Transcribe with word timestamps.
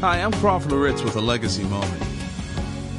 Hi, 0.00 0.22
I'm 0.22 0.32
Crawford 0.32 0.72
Loritts 0.72 1.02
with 1.02 1.14
a 1.16 1.20
legacy 1.20 1.62
moment. 1.64 2.02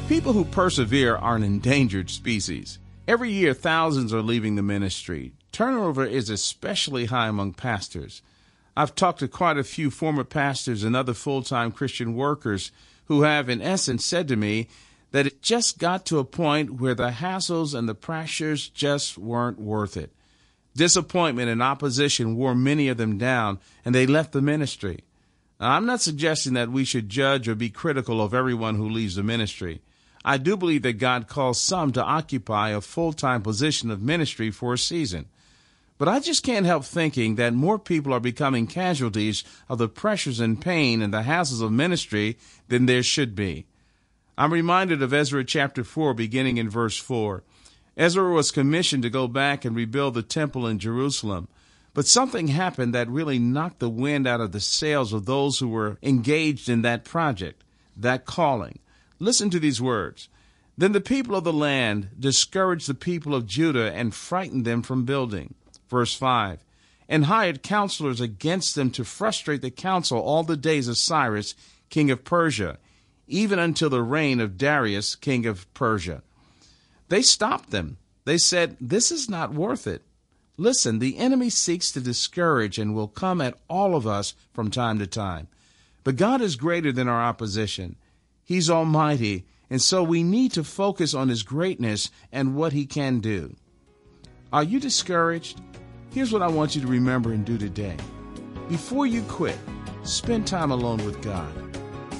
People 0.08 0.32
who 0.32 0.44
persevere 0.44 1.16
are 1.16 1.34
an 1.34 1.42
endangered 1.42 2.10
species. 2.10 2.78
Every 3.08 3.28
year, 3.28 3.54
thousands 3.54 4.14
are 4.14 4.22
leaving 4.22 4.54
the 4.54 4.62
ministry. 4.62 5.32
Turnover 5.50 6.06
is 6.06 6.30
especially 6.30 7.06
high 7.06 7.26
among 7.26 7.54
pastors. 7.54 8.22
I've 8.76 8.94
talked 8.94 9.18
to 9.18 9.26
quite 9.26 9.58
a 9.58 9.64
few 9.64 9.90
former 9.90 10.22
pastors 10.22 10.84
and 10.84 10.94
other 10.94 11.12
full 11.12 11.42
time 11.42 11.72
Christian 11.72 12.14
workers 12.14 12.70
who 13.06 13.22
have, 13.22 13.48
in 13.48 13.60
essence, 13.60 14.04
said 14.04 14.28
to 14.28 14.36
me 14.36 14.68
that 15.10 15.26
it 15.26 15.42
just 15.42 15.80
got 15.80 16.06
to 16.06 16.20
a 16.20 16.24
point 16.24 16.80
where 16.80 16.94
the 16.94 17.10
hassles 17.10 17.76
and 17.76 17.88
the 17.88 17.96
pressures 17.96 18.68
just 18.68 19.18
weren't 19.18 19.58
worth 19.58 19.96
it. 19.96 20.12
Disappointment 20.76 21.50
and 21.50 21.64
opposition 21.64 22.36
wore 22.36 22.54
many 22.54 22.86
of 22.86 22.96
them 22.96 23.18
down, 23.18 23.58
and 23.84 23.92
they 23.92 24.06
left 24.06 24.30
the 24.30 24.40
ministry. 24.40 25.00
I'm 25.62 25.86
not 25.86 26.00
suggesting 26.00 26.54
that 26.54 26.70
we 26.70 26.84
should 26.84 27.08
judge 27.08 27.48
or 27.48 27.54
be 27.54 27.70
critical 27.70 28.20
of 28.20 28.34
everyone 28.34 28.74
who 28.74 28.88
leaves 28.88 29.14
the 29.14 29.22
ministry. 29.22 29.80
I 30.24 30.36
do 30.38 30.56
believe 30.56 30.82
that 30.82 30.94
God 30.94 31.28
calls 31.28 31.60
some 31.60 31.92
to 31.92 32.02
occupy 32.02 32.70
a 32.70 32.80
full 32.80 33.12
time 33.12 33.42
position 33.42 33.90
of 33.90 34.02
ministry 34.02 34.50
for 34.50 34.74
a 34.74 34.78
season. 34.78 35.26
But 35.98 36.08
I 36.08 36.18
just 36.18 36.42
can't 36.42 36.66
help 36.66 36.84
thinking 36.84 37.36
that 37.36 37.54
more 37.54 37.78
people 37.78 38.12
are 38.12 38.20
becoming 38.20 38.66
casualties 38.66 39.44
of 39.68 39.78
the 39.78 39.88
pressures 39.88 40.40
and 40.40 40.60
pain 40.60 41.00
and 41.00 41.14
the 41.14 41.22
hassles 41.22 41.62
of 41.62 41.70
ministry 41.70 42.38
than 42.68 42.86
there 42.86 43.04
should 43.04 43.36
be. 43.36 43.66
I'm 44.36 44.52
reminded 44.52 45.02
of 45.02 45.12
Ezra 45.12 45.44
chapter 45.44 45.84
4, 45.84 46.14
beginning 46.14 46.56
in 46.56 46.68
verse 46.68 46.96
4. 46.96 47.44
Ezra 47.96 48.32
was 48.32 48.50
commissioned 48.50 49.02
to 49.02 49.10
go 49.10 49.28
back 49.28 49.64
and 49.64 49.76
rebuild 49.76 50.14
the 50.14 50.22
temple 50.22 50.66
in 50.66 50.78
Jerusalem. 50.78 51.46
But 51.94 52.06
something 52.06 52.48
happened 52.48 52.94
that 52.94 53.08
really 53.08 53.38
knocked 53.38 53.78
the 53.78 53.90
wind 53.90 54.26
out 54.26 54.40
of 54.40 54.52
the 54.52 54.60
sails 54.60 55.12
of 55.12 55.26
those 55.26 55.58
who 55.58 55.68
were 55.68 55.98
engaged 56.02 56.68
in 56.68 56.82
that 56.82 57.04
project, 57.04 57.62
that 57.96 58.24
calling. 58.24 58.78
Listen 59.18 59.50
to 59.50 59.60
these 59.60 59.80
words. 59.80 60.28
Then 60.76 60.92
the 60.92 61.00
people 61.02 61.36
of 61.36 61.44
the 61.44 61.52
land 61.52 62.08
discouraged 62.18 62.88
the 62.88 62.94
people 62.94 63.34
of 63.34 63.46
Judah 63.46 63.92
and 63.92 64.14
frightened 64.14 64.64
them 64.64 64.82
from 64.82 65.04
building. 65.04 65.54
Verse 65.90 66.14
5 66.14 66.64
And 67.08 67.26
hired 67.26 67.62
counselors 67.62 68.20
against 68.20 68.74
them 68.74 68.90
to 68.92 69.04
frustrate 69.04 69.60
the 69.60 69.70
counsel 69.70 70.18
all 70.18 70.42
the 70.42 70.56
days 70.56 70.88
of 70.88 70.96
Cyrus, 70.96 71.54
king 71.90 72.10
of 72.10 72.24
Persia, 72.24 72.78
even 73.28 73.58
until 73.58 73.90
the 73.90 74.02
reign 74.02 74.40
of 74.40 74.56
Darius, 74.56 75.14
king 75.14 75.44
of 75.44 75.72
Persia. 75.74 76.22
They 77.10 77.20
stopped 77.20 77.70
them. 77.70 77.98
They 78.24 78.38
said, 78.38 78.78
This 78.80 79.12
is 79.12 79.28
not 79.28 79.52
worth 79.52 79.86
it. 79.86 80.02
Listen, 80.58 80.98
the 80.98 81.16
enemy 81.16 81.48
seeks 81.48 81.90
to 81.92 82.00
discourage 82.00 82.78
and 82.78 82.94
will 82.94 83.08
come 83.08 83.40
at 83.40 83.58
all 83.68 83.94
of 83.94 84.06
us 84.06 84.34
from 84.52 84.70
time 84.70 84.98
to 84.98 85.06
time. 85.06 85.48
But 86.04 86.16
God 86.16 86.40
is 86.40 86.56
greater 86.56 86.92
than 86.92 87.08
our 87.08 87.22
opposition. 87.22 87.96
He's 88.44 88.68
almighty, 88.68 89.46
and 89.70 89.80
so 89.80 90.02
we 90.02 90.22
need 90.22 90.52
to 90.52 90.64
focus 90.64 91.14
on 91.14 91.28
His 91.28 91.42
greatness 91.42 92.10
and 92.30 92.54
what 92.54 92.72
He 92.72 92.84
can 92.84 93.20
do. 93.20 93.56
Are 94.52 94.62
you 94.62 94.78
discouraged? 94.78 95.60
Here's 96.10 96.32
what 96.32 96.42
I 96.42 96.48
want 96.48 96.76
you 96.76 96.82
to 96.82 96.86
remember 96.88 97.32
and 97.32 97.44
do 97.44 97.56
today. 97.56 97.96
Before 98.68 99.06
you 99.06 99.22
quit, 99.22 99.58
spend 100.02 100.46
time 100.46 100.70
alone 100.70 101.04
with 101.06 101.22
God. 101.22 101.52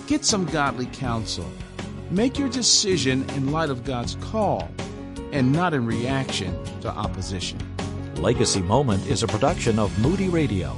Get 0.06 0.24
some 0.24 0.46
godly 0.46 0.86
counsel. 0.86 1.50
Make 2.10 2.38
your 2.38 2.48
decision 2.48 3.28
in 3.30 3.52
light 3.52 3.70
of 3.70 3.84
God's 3.84 4.14
call 4.16 4.70
and 5.32 5.52
not 5.52 5.74
in 5.74 5.84
reaction 5.84 6.58
to 6.80 6.88
opposition. 6.88 7.58
Legacy 8.18 8.62
Moment 8.62 9.06
is 9.06 9.22
a 9.22 9.26
production 9.26 9.78
of 9.78 9.96
Moody 9.98 10.28
Radio 10.28 10.76